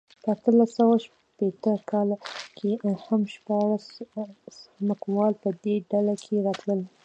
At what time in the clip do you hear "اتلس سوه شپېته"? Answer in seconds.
0.35-1.73